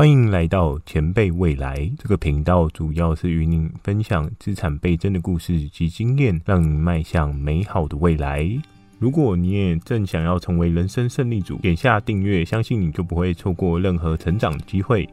[0.00, 8.50] 欢迎来到前辈未来这个频道，主要是与您分享资产倍增的故事及经验，让您迈向美好的未来。
[8.98, 15.06] 如果你也正想要成为人生胜利组，点下订阅，相信你就不会错过任何成长的机会。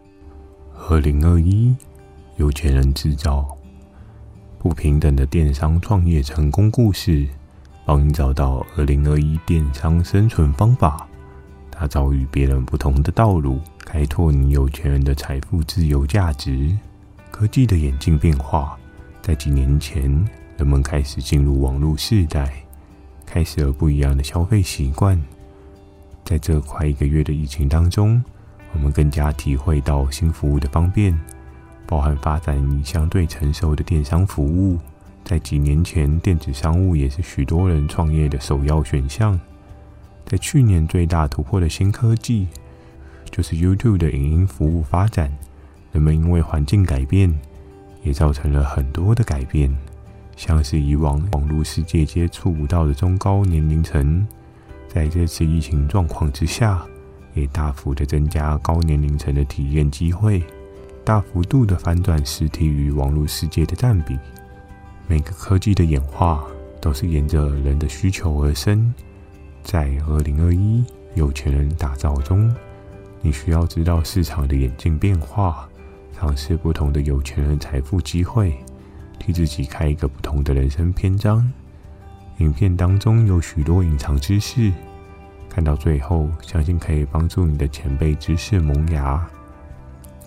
[0.88, 1.76] 二零二一，
[2.38, 3.46] 有钱人制造
[4.58, 7.28] 不平等的电商创业成功故事，
[7.86, 11.06] 帮你找到二零二一电商生存方法，
[11.70, 16.78] 打造与别人不同的道路，开拓你有钱人的财富自由价值。
[17.32, 18.78] 科技的演进变化，
[19.22, 20.04] 在几年前，
[20.58, 22.54] 人们开始进入网络时代。
[23.26, 25.18] 开始了不一样的消费习惯，
[26.26, 28.22] 在这快一个月的疫情当中，
[28.74, 31.18] 我们更加体会到新服务的方便，
[31.86, 34.78] 包含发展你相对成熟的电商服务。
[35.24, 39.40] 在几年前，电子商务也是许多人创业的首要选项。
[40.26, 42.48] 在去年最大突破的新科技，
[43.32, 45.32] 就是 YouTube 的影音服务发展。
[45.92, 47.34] 人们因为环境改变，
[48.04, 49.76] 也造成了很多的改变。
[50.36, 54.26] 像是以往网络世界接触不到的中高年龄层，
[54.88, 56.86] 在这次疫情状况之下，
[57.34, 60.44] 也大幅的增加高年龄层的体验机会，
[61.04, 64.16] 大幅度的翻转实体与网络世界的占比。
[65.08, 66.44] 每个科技的演化
[66.80, 68.94] 都是沿着人的需求而生。
[69.64, 70.84] 在二零二一
[71.16, 72.54] 有钱人打造中，
[73.22, 75.68] 你需要知道市场的演进变化，
[76.14, 78.58] 尝试不同的有钱人财富机会。
[79.20, 81.52] 替自己开一个不同的人生篇章。
[82.38, 84.72] 影片当中有许多隐藏知识，
[85.50, 89.28] 看到最后，相信可以帮助你的前辈知识萌芽，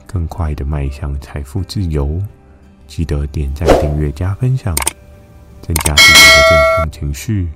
[0.08, 2.20] 更快的迈向财富自由。
[2.88, 4.74] 记得点赞、订阅、加分享，
[5.62, 7.48] 增加自己的正向情绪，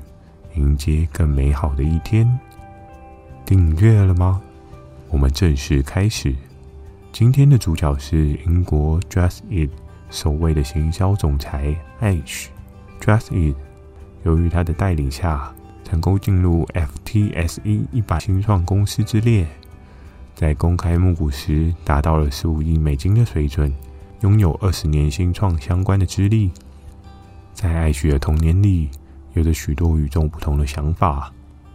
[0.55, 2.39] 迎接更美好的一天。
[3.45, 4.41] 订阅了吗？
[5.15, 6.35] 我们正式开始。
[7.13, 9.71] 今天的主角是英国 Just It。
[10.11, 13.55] 首位的行销总裁 Ash，Just It，
[14.25, 15.55] 由于他的带领下，
[15.85, 19.47] 成功进入 FTSE 一百新创公司之列，
[20.35, 23.73] 在公开募股时达到了十五亿美金的水准，
[24.23, 26.51] 拥有二十年新创相关的资历。
[27.53, 28.91] 在艾许的童年里，
[29.35, 31.33] 有着许多与众不同的想法，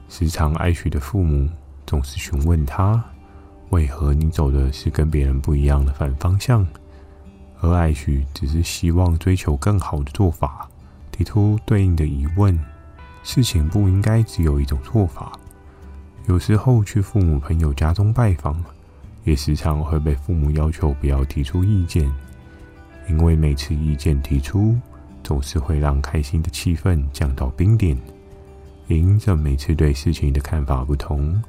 [0.09, 1.49] 时常艾许的父母
[1.85, 3.01] 总是询问他，
[3.69, 6.65] 为何你走的是跟别人不一样的反方向。
[7.61, 10.67] 而艾许只是希望追求更好的做法，
[11.11, 12.57] 提出对应的疑问。
[13.21, 15.37] 事情不应该只有一种做法。
[16.27, 18.63] 有时候去父母朋友家中拜访，
[19.25, 22.09] 也时常会被父母要求不要提出意见，
[23.09, 24.77] 因为每次意见提出，
[25.21, 27.97] 总是会让开心的气氛降到冰点。
[28.87, 31.39] 也因着每次对事情的看法不同，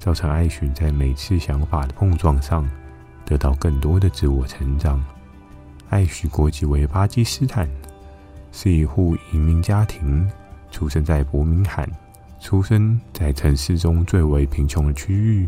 [0.00, 2.68] 造成艾许在每次想法的碰撞上，
[3.26, 5.04] 得到更多的自我成长。
[5.90, 7.68] 艾许国籍为巴基斯坦，
[8.50, 10.26] 是一户移民家庭，
[10.70, 11.86] 出生在伯明翰，
[12.40, 15.46] 出生在城市中最为贫穷的区域。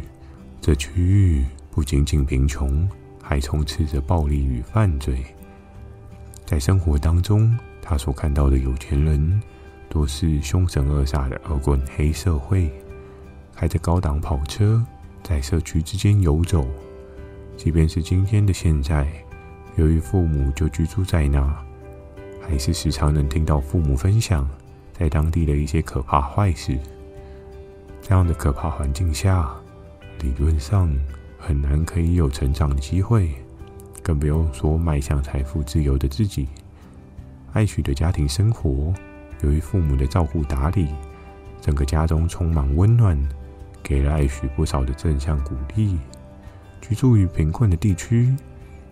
[0.60, 2.86] 这区域不仅仅贫穷，
[3.22, 5.24] 还充斥着暴力与犯罪。
[6.44, 9.42] 在生活当中，他所看到的有钱人，
[9.88, 12.70] 都是凶神恶煞的恶棍黑社会，
[13.62, 14.84] 开着高档跑车，
[15.22, 16.66] 在社区之间游走。
[17.56, 19.06] 即便是今天的现在。
[19.76, 21.64] 由于父母就居住在那，
[22.40, 24.50] 还是时常能听到父母分享
[24.92, 26.76] 在当地的一些可怕坏事。
[28.00, 29.48] 这样的可怕环境下，
[30.18, 30.92] 理论上
[31.38, 33.30] 很难可以有成长的机会，
[34.02, 36.48] 更不用说迈向财富自由的自己。
[37.52, 38.92] 艾许的家庭生活，
[39.42, 40.88] 由于父母的照顾打理，
[41.60, 43.16] 整个家中充满温暖，
[43.82, 45.98] 给了艾许不少的正向鼓励。
[46.80, 48.34] 居住于贫困的地区。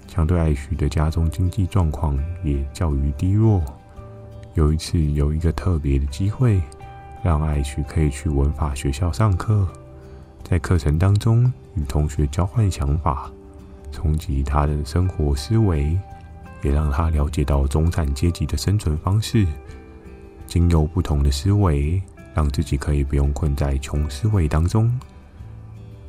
[0.06, 3.62] 相对艾许的家中经济状况也较于低落。
[4.54, 6.60] 有一次，有一个特别的机会，
[7.22, 9.68] 让艾许可以去文法学校上课，
[10.42, 13.30] 在课程当中与同学交换想法，
[13.92, 15.97] 冲击他的生活思维，
[16.65, 19.47] 也让他了解到中产阶级的生存方式。
[20.44, 22.03] 经由不同的思维，
[22.34, 24.91] 让自己可以不用困在穷思维当中。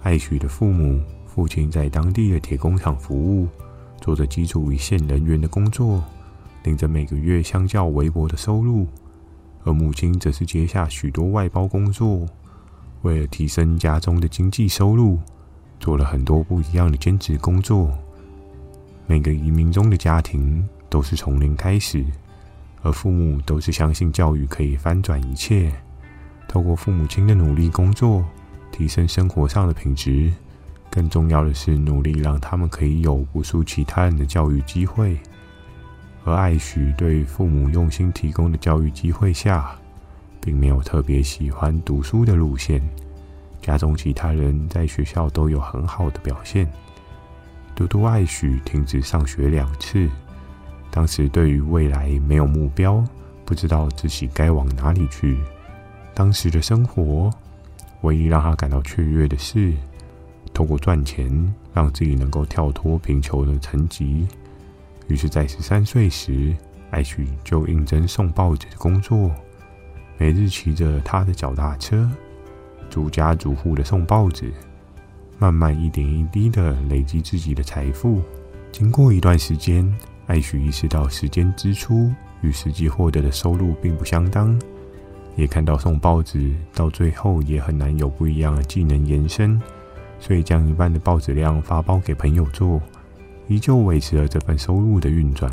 [0.02, 3.48] 艾许的父母，父亲在当地的铁工厂服务。
[4.00, 6.04] 做着基础一线人员的工作，
[6.64, 8.84] 领着每个月相较微薄的收入；
[9.64, 12.26] 而母亲则是接下许多外包工作，
[13.04, 15.20] 为了提升家中的经济收入，
[15.80, 17.92] 做了很多不一样的兼职工作。
[19.06, 22.04] 每个移民中的家庭都是从零开始，
[22.82, 25.72] 而父母都是相信教育可以翻转一切，
[26.52, 28.26] 透过父母亲的努力工作，
[28.74, 30.30] 提升生活上的品质。
[30.90, 35.18] 更重要的是努力让他们可以有不输其他人的教育机会。
[36.26, 39.74] 而艾许对父母用心提供的教育机会下，
[40.42, 42.82] 并没有特别喜欢读书的路线。
[43.62, 46.70] 家中其他人在学校都有很好的表现，
[47.74, 50.10] 独独艾许停止上学两次。
[50.90, 53.02] 当时对于未来没有目标，
[53.46, 55.38] 不知道自己该往哪里去。
[56.14, 57.30] 当时的生活，
[58.02, 59.74] 唯一让他感到雀跃的是，
[60.54, 61.30] 透过赚钱
[61.74, 64.28] 让自己能够跳脱贫穷的层级。
[65.08, 66.56] 于是，在十三岁时，
[66.90, 69.32] 艾许就应征送报纸的工作，
[70.18, 72.10] 每日骑着他的脚踏车，
[72.90, 74.54] 逐家逐户的送报纸，
[75.38, 78.22] 慢慢一点一滴的累积自己的财富。
[78.72, 79.92] 经过一段时间。
[80.28, 82.10] 艾许意识到时间支出
[82.40, 84.58] 与实际获得的收入并不相当，
[85.42, 89.60] 也看到送报纸到最后也很难有不一样的技能延伸，
[90.20, 92.80] 所以将一半的报纸量发包给朋友做，
[93.48, 95.52] 依旧维持了这份收入的运转，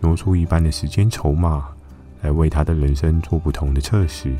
[0.00, 1.68] 挪出一半的时间筹码
[2.22, 4.34] 来为他的人生做不同的测试。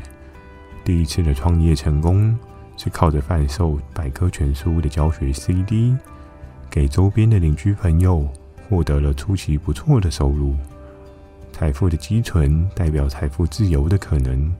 [0.83, 2.35] 第一次的创业成功
[2.75, 5.95] 是靠着贩售百科全书的教学 CD
[6.67, 8.27] 给周边的邻居朋友。
[8.69, 10.55] 获得了出奇不错的收入，
[11.53, 14.51] 财富的积存代表财富自由的可能，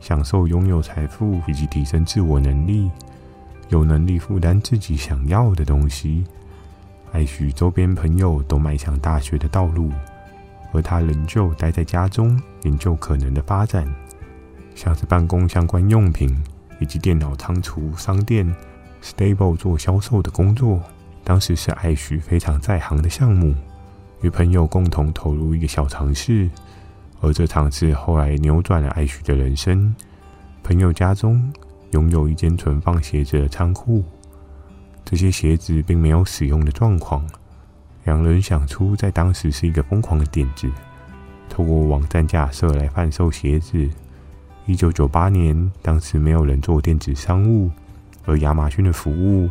[0.00, 2.88] 享受拥有财富以及提升自我能力，
[3.68, 6.24] 有能力负担自己想要的东西。
[7.10, 9.90] 艾许周边朋友都迈向大学的道路，
[10.72, 13.84] 而他仍旧待在家中研究可能的发展，
[14.76, 16.32] 像是办公相关用品
[16.78, 18.46] 以及电脑仓储商店
[19.02, 20.80] Stable 做销售的工作。
[21.24, 23.52] 当时是艾许非常在行的项目，
[24.22, 26.48] 与朋友共同投入一个小尝试，
[27.20, 29.94] 而这尝试后来扭转了艾许的人生。
[30.62, 31.52] 朋友家中
[31.92, 34.02] 拥有一间存放鞋子的仓库，
[35.04, 37.24] 这些鞋子并没有使用的状况。
[38.04, 40.68] 两人想出在当时是一个疯狂的点子，
[41.48, 43.88] 透过网站架设来贩售鞋子。
[44.64, 47.70] 一九九八年，当时没有人做电子商务，
[48.24, 49.48] 而亚马逊的服务。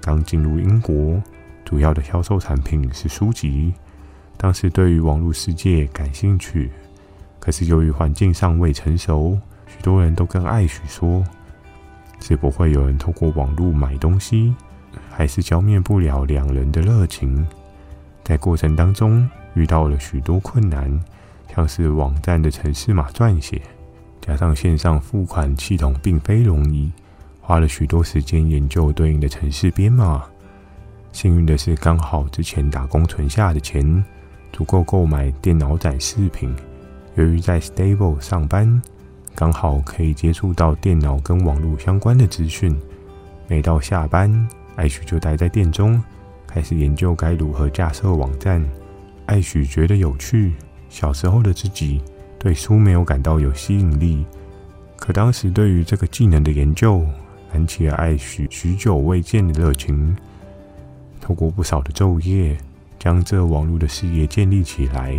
[0.00, 1.20] 刚进入英国，
[1.64, 3.72] 主要的销售产品是书籍。
[4.38, 6.70] 当时对于网络世界感兴趣，
[7.40, 9.36] 可是由于环境尚未成熟，
[9.66, 11.24] 许多人都跟艾许说，
[12.20, 14.54] 是不会有人透过网络买东西，
[15.10, 17.46] 还是浇灭不了两人的热情。
[18.22, 20.88] 在过程当中遇到了许多困难，
[21.52, 23.60] 像是网站的城市码撰写，
[24.20, 26.90] 加上线上付款系统并非容易。
[27.40, 30.22] 花了许多时间研究对应的城市编码。
[31.10, 34.04] 幸运的是，刚好之前打工存下的钱
[34.52, 36.54] 足够购买电脑展示品。
[37.14, 38.80] 由于在 Stable 上班，
[39.34, 42.76] 刚好可以接触到电脑跟网络相关的资讯。
[43.46, 46.02] 每到下班，艾许就待在店中，
[46.46, 48.64] 开始研究该如何架设网站。
[49.26, 50.54] 艾许觉得有趣。
[50.88, 52.00] 小时候的自己
[52.38, 54.24] 对书没有感到有吸引力，
[54.96, 57.04] 可当时对于这个技能的研究。
[57.50, 60.14] 燃起了艾许许久未见的热情，
[61.18, 62.56] 透过不少的昼夜，
[62.98, 65.16] 将这网络的事业建立起来。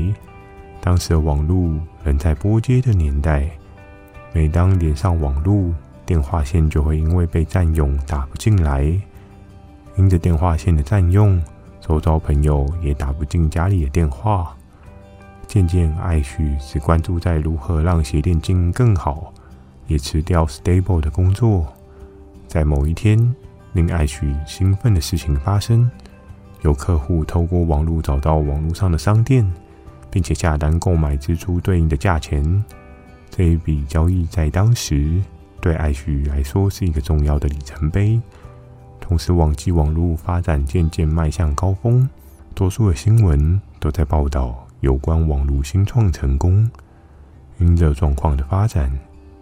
[0.81, 1.73] 当时的网络
[2.03, 3.49] 仍在拨接的年代，
[4.33, 5.73] 每当连上网络，
[6.05, 8.97] 电话线就会因为被占用打不进来。
[9.97, 11.41] 因着电话线的占用，
[11.81, 14.55] 周遭朋友也打不进家里的电话。
[15.45, 19.33] 渐渐，爱许只关注在如何让鞋店经营更好，
[19.87, 21.65] 也辞掉 stable 的工作。
[22.47, 23.35] 在某一天，
[23.73, 25.89] 令艾许兴奋的事情发生：
[26.61, 29.49] 有客户透过网络找到网络上的商店，
[30.11, 32.63] 并且下单购买，支出对应的价钱。
[33.29, 35.21] 这一笔交易在当时
[35.61, 38.19] 对艾许来说是一个重要的里程碑。
[38.99, 42.07] 同时，网际网络发展渐渐迈向高峰，
[42.53, 46.69] 多数的新闻都在报道有关网络新创成功。
[47.59, 48.91] 因着状况的发展，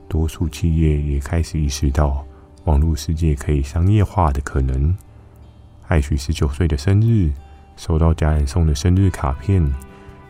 [0.07, 2.23] 多数企业也开始意识到。
[2.65, 4.93] 网络世界可以商业化的可能。
[5.87, 7.31] 艾许十九岁的生日，
[7.77, 9.65] 收到家人送的生日卡片，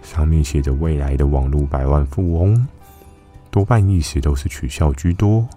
[0.03, 2.67] 上面写着“未来的网络百万富翁”，
[3.49, 5.47] 多半意思都是取笑居多。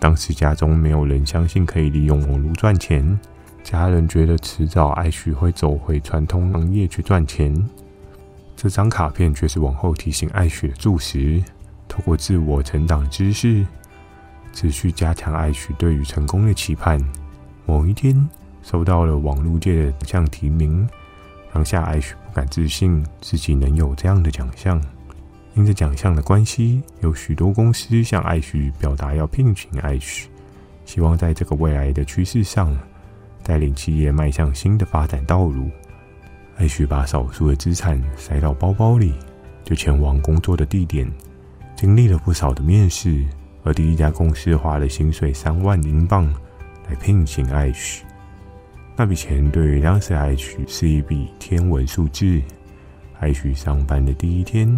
[0.00, 3.18] 当时家中没有人相信可以利用网络赚钱，
[3.62, 7.54] 家人觉得迟早艾许会走回传统行业去赚钱。
[8.56, 11.42] 这张卡片却是往后提醒艾许的注释，
[11.86, 13.64] 透过自我成长知识。
[14.52, 17.00] 持续加强艾许对于成功的期盼。
[17.66, 18.28] 某一天，
[18.64, 20.88] 收到了网络界的奖项提名，
[21.52, 24.82] 当下艾许不敢置信自己能有这样的奖项。
[25.54, 30.28] 因着奖项的关系，有许多公司向艾许表达要聘请艾许，
[30.84, 32.76] 希望在这个未来的趋势上，
[33.42, 35.70] 带领企业迈向新的发展道路。
[36.56, 39.12] 艾许把少数的资产塞到包包里，
[39.62, 41.08] 就前往工作的地点，
[41.76, 43.24] 经历了不少的面试，
[43.62, 46.24] 而第一家公司花了薪水三万英镑
[46.88, 48.03] 来聘请艾许。
[48.96, 52.40] 那笔钱对于当时艾许是一笔天文数字。
[53.20, 54.68] 艾许上班的第一天，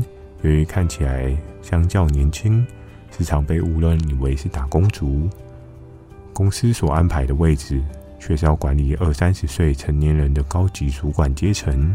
[0.42, 2.66] 由于看起来相较年轻，
[3.16, 5.28] 时常被误认为是打工族。
[6.32, 7.82] 公司所安排的位置。
[8.18, 11.94] 却是要管理二三十岁成年人的高级主管阶层，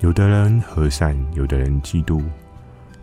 [0.00, 2.22] 有的人和善，有的人嫉妒，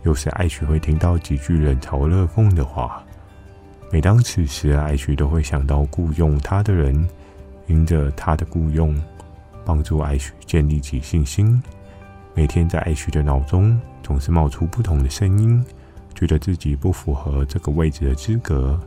[0.04, 3.04] 有时艾许会听到几句冷嘲热讽的话。
[3.92, 7.06] 每当此时，艾许都会想到雇佣他的人，
[7.70, 9.00] 因着他的雇佣，
[9.64, 11.62] 帮助艾许建立起信心。
[12.34, 15.64] 每天在艾许的脑中总是冒出不同的声音，
[16.14, 18.78] 觉得自己不符合这个位置的资格，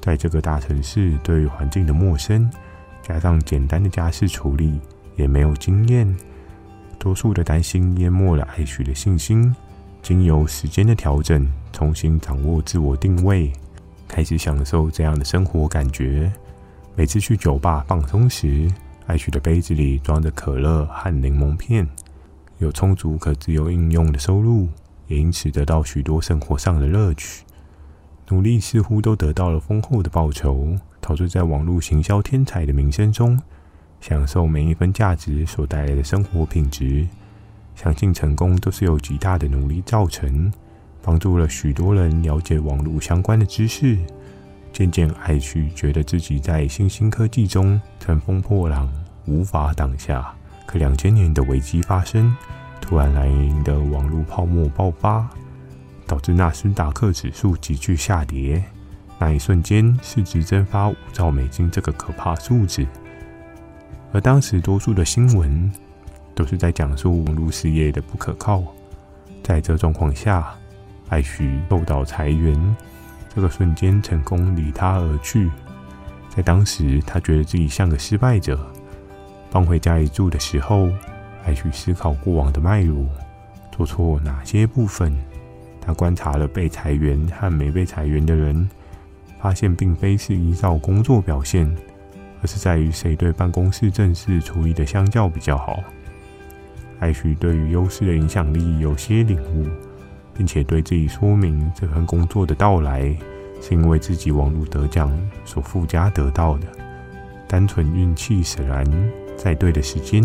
[0.00, 2.48] 在这个大城市对于环境的陌生。
[3.02, 4.78] 加上简单的家事处理，
[5.16, 6.16] 也没有经验，
[7.00, 9.52] 多数的担心淹没了艾许的信心。
[10.00, 13.52] 经由时间的调整，重新掌握自我定位，
[14.06, 16.32] 开始享受这样的生活感觉。
[16.94, 18.70] 每次去酒吧放松时，
[19.06, 21.88] 艾许的杯子里装着可乐和柠檬片，
[22.58, 24.68] 有充足可自由应用的收入，
[25.06, 27.44] 也因此得到许多生活上的乐趣。
[28.28, 30.76] 努力似乎都得到了丰厚的报酬。
[31.00, 33.40] 陶醉在网络行销天才的名声中，
[34.00, 37.08] 享受每一分价值所带来的生活品质。
[37.74, 40.52] 相信成功都是由极大的努力造成。
[41.02, 43.98] 帮助了许多人了解网络相关的知识，
[44.72, 48.90] 渐渐爱去觉得自己在新兴科技中乘风破浪，
[49.26, 50.34] 无法挡下。
[50.66, 52.34] 可两千年的危机发生，
[52.80, 55.28] 突然来临的网络泡沫爆发，
[56.06, 58.62] 导致纳斯达克指数急剧下跌。
[59.18, 62.86] 那一瞬间，市值蒸发五兆美金这个可怕数字。
[64.12, 65.70] 而当时多数的新闻
[66.34, 68.62] 都是在讲述网络事业的不可靠。
[69.42, 70.54] 在这状况下，
[71.08, 72.76] 艾许受到裁员，
[73.34, 75.50] 这个瞬间成功离他而去。
[76.28, 78.58] 在当时，他觉得自己像个失败者。
[79.50, 80.88] 搬回家里住的时候，
[81.44, 83.06] 艾许思考过往的脉络，
[83.70, 85.16] 做错哪些部分。
[85.80, 88.68] 他观察了被裁员和没被裁员的人。
[89.40, 91.68] 发现并非是依照工作表现，
[92.40, 95.82] 而是在于谁对办公室正事处理的相较比较好。
[97.00, 99.66] 艾许对于优势的影响力有些领悟，
[100.34, 103.02] 并且对自己说明这份工作的到来
[103.60, 105.10] 是因为自己网络得奖
[105.44, 106.66] 所附加得到的，
[107.46, 108.84] 单纯运气使然，
[109.36, 110.22] 在对的时间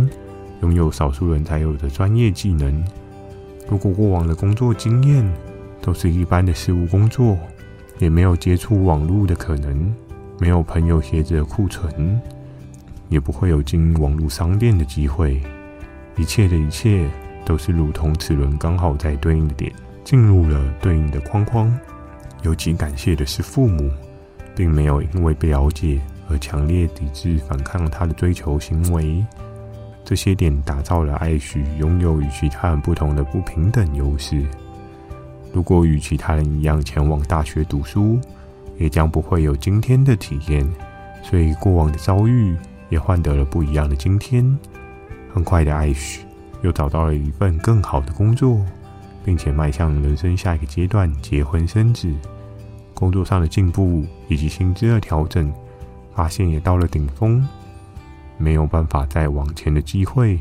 [0.62, 2.84] 拥有少数人才有的专业技能。
[3.70, 5.30] 如果过往的工作经验
[5.82, 7.38] 都是一般的事务工作。
[8.00, 9.92] 也没有接触网络的可能，
[10.38, 12.22] 没有朋友鞋子的库存，
[13.10, 15.42] 也不会有进网络商店的机会。
[16.16, 17.10] 一切的一切
[17.44, 19.74] 都是如同齿轮刚好在对应的点
[20.08, 21.78] 进入了对应的框框。
[22.42, 23.92] 尤其感谢的是父母，
[24.56, 26.00] 并没有因为被了解
[26.30, 29.22] 而强烈抵制反抗他的追求行为。
[30.06, 34.46] 这些点打造了艾许拥有与其他人不同的不平等优势。
[35.52, 38.18] 如果与其他人一样前往大学读书，
[38.78, 40.66] 也将不会有今天的体验。
[41.22, 42.56] 所以过往的遭遇
[42.88, 44.58] 也换得了不一样的今天。
[45.34, 46.22] 很快的，艾许
[46.62, 48.66] 又找到了一份更好的工作，
[49.28, 52.10] 并且迈向人生下一个阶段——结婚生子。
[52.94, 55.54] 工作上的进步以及薪资的调整，
[56.16, 57.46] 发现也到了顶峰，
[58.38, 60.40] 没有办法再往前的机会，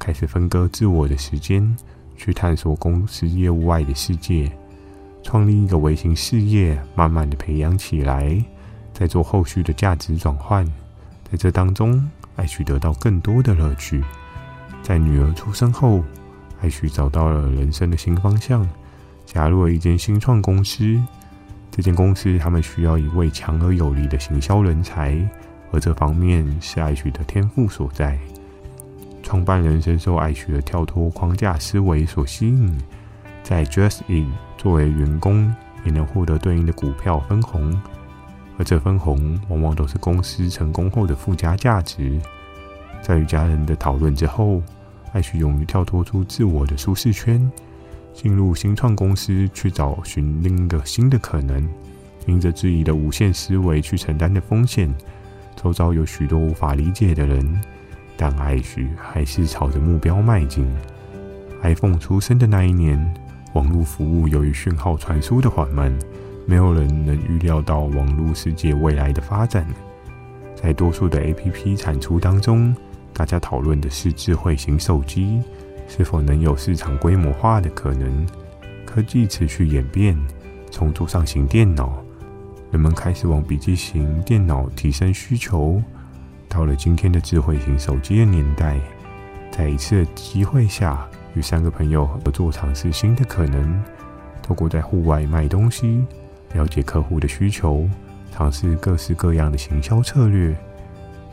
[0.00, 1.76] 开始分割自我的时间。
[2.16, 4.50] 去探索公司业务外的世界，
[5.22, 8.44] 创立一个微型事业，慢慢的培养起来，
[8.92, 10.66] 再做后续的价值转换。
[11.30, 14.02] 在这当中，爱去得到更多的乐趣。
[14.82, 16.02] 在女儿出生后，
[16.60, 18.68] 艾许找到了人生的新方向，
[19.24, 21.00] 加入了一间新创公司。
[21.70, 25.16] 这间公司他们需要一位强而有力的行销人才，
[25.70, 28.18] 而这方面是艾许的天赋所在。
[29.22, 32.76] 创办人深受艾许的跳脱框架思维所吸引，
[33.42, 37.80] 在 Just In 作为员工也能获得对应的股票分红，
[38.56, 42.18] 而这分红往往都是公司成功后的附加价值。
[43.02, 44.60] 在与家人的讨论之后，
[45.12, 47.50] 艾许勇于跳脱出自我的舒适圈，
[48.12, 51.68] 进入新创公司去找寻另一个新的可能，
[52.26, 54.92] 凭着质疑的无限思维去承担的风险，
[55.56, 57.60] 周遭有许多无法理解的人。
[58.16, 60.66] 但艾许还是朝着目标迈进。
[61.62, 62.98] iPhone 出生的那一年，
[63.54, 65.96] 网络服务由于讯号传输的缓慢，
[66.44, 69.66] 没有人能预料到网络世界未来的发展。
[70.60, 72.74] 在多数的 APP 产出当中，
[73.12, 75.42] 大家讨论的是智慧型手机
[75.88, 78.26] 是否能有市场规模化的可能。
[78.86, 80.16] 科技持续演变，
[80.70, 82.02] 从桌上型电脑，
[82.70, 85.82] 人们开始往笔记型电脑提升需求。
[86.48, 88.78] 到了今天的智慧型手机的年代，
[89.50, 93.82] 在一次机会下，与三个朋友合作尝试新的可能，
[94.42, 96.02] 透过在户外卖东西，
[96.54, 97.86] 了解客户的需求，
[98.32, 100.56] 尝试各式各样的行销策略。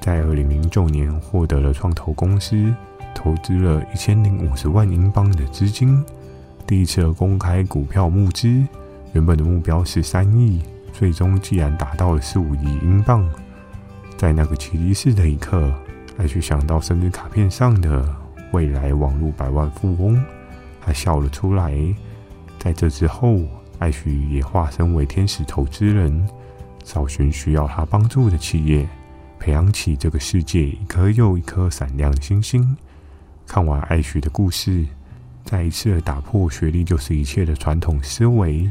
[0.06, 2.72] 在二零零九年，获得了创投公司
[3.16, 6.00] 投资了一千零五十万英镑的资金。
[6.68, 8.48] 第一次公开股票募资，
[9.14, 10.62] 原本的目标是三亿，
[10.94, 13.28] 最终竟然达到了十五亿英镑。
[14.16, 15.74] 在那个奇迹式的一刻，
[16.18, 18.08] 艾许想到生日卡片上的
[18.52, 20.24] 未来网络百万富翁，
[20.82, 21.76] 他笑了出来。
[22.60, 23.40] 在这之后，
[23.80, 26.30] 艾许也化身为天使投资人，
[26.84, 28.88] 找寻需要他帮助的企业，
[29.40, 32.76] 培养起这个世界一颗又一颗闪亮的星星。
[33.46, 34.86] 看完艾许的故事。
[35.44, 38.68] 再一次的打破学历就是一切的传统思维。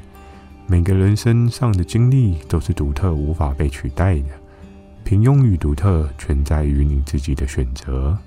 [0.67, 4.31] 每个人身上的经历都是独特、无法被取代的。
[5.05, 8.19] 平庸与独特全在于你自己的选择。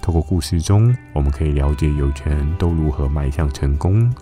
[0.00, 4.12] 透过故事中，我们可以了解有钱人都如何迈向成功。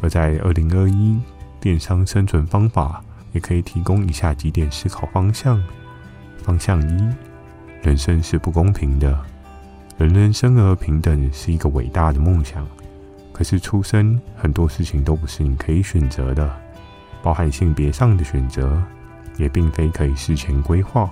[0.00, 1.18] 而在二零二一
[1.58, 5.60] 电商生存方法，也可以提供以下几点思考方向：
[6.42, 7.14] 方向一，
[7.82, 9.18] 人生是不公平的，
[9.96, 12.66] 人人生而平等是一个伟大的梦想。
[13.32, 16.50] 可是出生很多事情都不是你可以选择的，
[17.22, 18.82] 包含性别上的选择，
[19.36, 21.08] 也并非可以事前规划。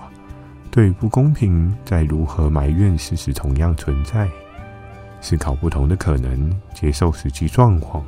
[0.71, 4.29] 对于不公平，在如何埋怨事实同样存在。
[5.21, 8.05] 思考不同的可能，接受实际状况，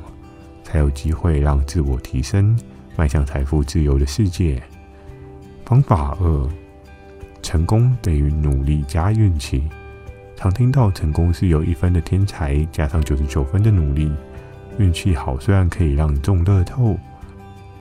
[0.63, 2.57] 才有机会让自我提升，
[2.95, 4.61] 迈向财富自由的世界。
[5.65, 6.49] 方法二：
[7.49, 9.63] 成功等于努力加运气。
[10.35, 14.11] 常听到成功是有一分的天才加上九十九分的努力，
[14.77, 16.95] 运气好虽然可以让中乐透，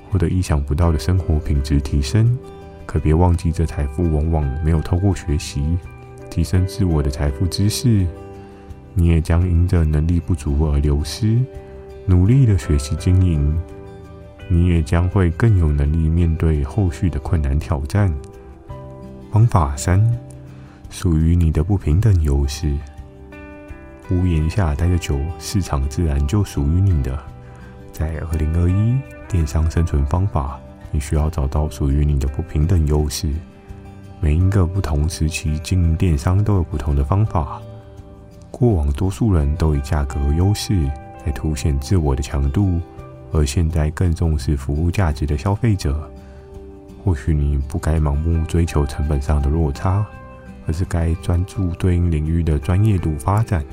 [0.08, 2.34] 获得意想不到的生活品质提升，
[2.86, 5.76] 可别忘记这财富往往没有透过学习
[6.30, 8.06] 提升自我的财富知识，
[8.94, 11.36] 你也将因着能力不足而流失。
[12.06, 13.54] 努力的学习经营，
[14.48, 18.10] 你也将会更有能力面对后续的困难挑战。
[19.30, 20.00] 方法三。
[20.90, 22.74] 属于你的不平等优势，
[24.10, 27.18] 屋檐下待的久，市场自然就属于你的。
[27.92, 30.58] 在二零二一电商生存方法，
[30.90, 33.30] 你需要找到属于你的不平等优势。
[34.18, 37.60] 每一个不同时期经营电商都有不同的方法。
[38.50, 40.90] 过往多数人都以价格优势
[41.26, 42.80] 来凸显自我的强度，
[43.30, 46.10] 而现在更重视服务价值的消费者，
[47.04, 50.04] 或许你不该盲目追求成本上的落差。
[50.66, 53.64] 而是该专注对应领域的专业度发展，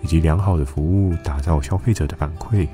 [0.00, 2.66] 以及良好的服务，打造消费者的反馈。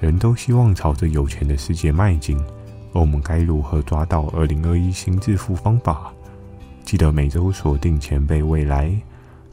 [0.00, 2.38] 人都希望朝着有钱的世界迈进，
[2.94, 6.10] 而我们该如何抓到二零二一新致富方法？
[6.82, 8.90] 记得每周锁定前辈未来，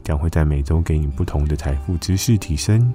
[0.02, 2.90] 将会在每周给你不同的财富知识提升。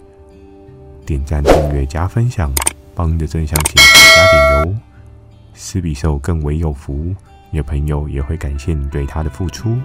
[1.06, 2.52] 点赞、订阅、加分享，
[2.96, 4.41] 帮你的正向情绪加点
[5.54, 7.14] 施比受更为有福，
[7.50, 9.76] 你的朋友也会感谢你对他的付出。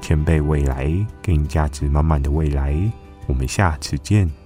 [0.00, 0.90] 前辈未来，
[1.22, 2.74] 更价值满满的未来。
[3.26, 4.39] 我们下次见。